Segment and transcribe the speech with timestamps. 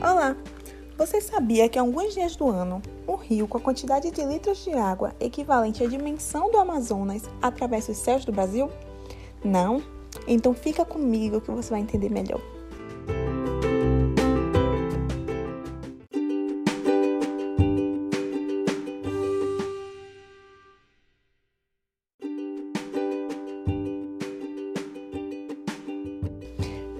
[0.00, 0.36] Olá!
[0.96, 4.70] Você sabia que alguns dias do ano, um rio com a quantidade de litros de
[4.70, 8.70] água equivalente à dimensão do Amazonas atravessa os céus do Brasil?
[9.44, 9.82] Não?
[10.28, 12.40] Então fica comigo que você vai entender melhor.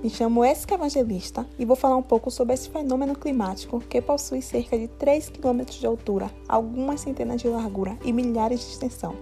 [0.09, 4.41] Me chamo Esca Evangelista e vou falar um pouco sobre esse fenômeno climático que possui
[4.41, 9.15] cerca de 3 km de altura, algumas centenas de largura e milhares de extensão: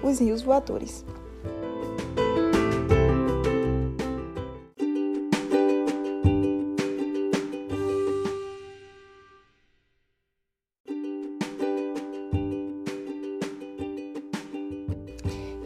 [0.00, 1.04] os rios voadores.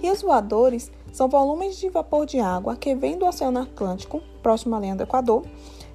[0.01, 4.81] Rios voadores são volumes de vapor de água que vêm do Oceano Atlântico, próximo à
[4.81, 5.45] linha do Equador,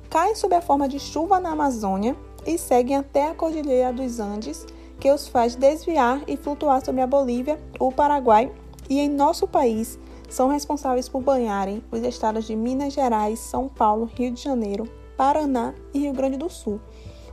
[0.10, 4.66] caem sob a forma de chuva na Amazônia e seguem até a Cordilheira dos Andes,
[5.00, 8.52] que os faz desviar e flutuar sobre a Bolívia, o Paraguai
[8.90, 14.10] e em nosso país são responsáveis por banharem os estados de Minas Gerais, São Paulo,
[14.16, 16.82] Rio de Janeiro, Paraná e Rio Grande do Sul,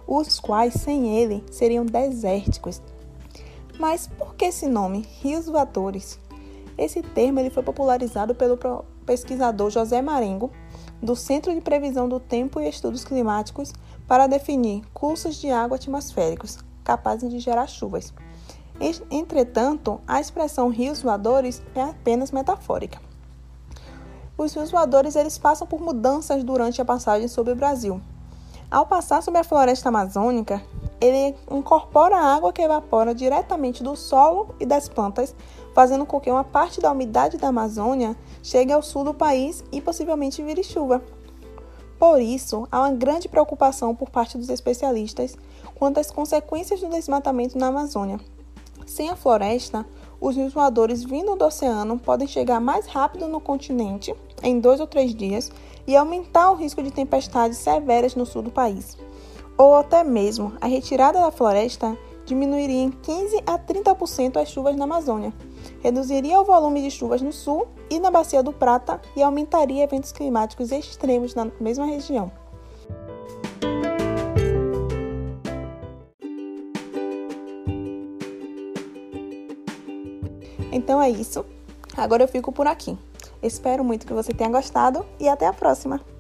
[0.07, 2.83] os quais sem ele seriam desérticos.
[3.79, 6.19] Mas por que esse nome, rios voadores?
[6.79, 8.57] Esse termo ele foi popularizado pelo
[9.05, 10.53] pesquisador José Marengo,
[11.03, 13.73] do Centro de Previsão do Tempo e Estudos Climáticos,
[14.07, 18.15] para definir cursos de água atmosféricos capazes de gerar chuvas.
[19.11, 23.01] Entretanto, a expressão rios voadores é apenas metafórica.
[24.39, 28.01] Os rios voadores eles passam por mudanças durante a passagem sobre o Brasil.
[28.71, 30.63] Ao passar sobre a floresta amazônica,
[31.01, 35.35] ele incorpora a água que evapora diretamente do solo e das plantas,
[35.79, 39.81] fazendo com que uma parte da umidade da Amazônia chegue ao sul do país e
[39.81, 41.01] possivelmente vire chuva.
[41.97, 45.37] Por isso, há uma grande preocupação por parte dos especialistas
[45.77, 48.19] quanto às consequências do desmatamento na Amazônia.
[48.87, 49.87] Sem a floresta,
[50.21, 54.13] os rios voadores vindo do oceano podem chegar mais rápido no continente,
[54.43, 55.49] em dois ou três dias,
[55.87, 58.97] e aumentar o risco de tempestades severas no sul do país
[59.59, 64.85] ou até mesmo a retirada da floresta diminuiria em 15 a 30% as chuvas na
[64.85, 65.33] Amazônia,
[65.81, 70.13] reduziria o volume de chuvas no sul e na Bacia do Prata e aumentaria eventos
[70.13, 72.31] climáticos extremos na mesma região.
[80.71, 81.45] Então é isso.
[81.97, 82.97] Agora eu fico por aqui.
[83.43, 86.18] Espero muito que você tenha gostado e até a próxima!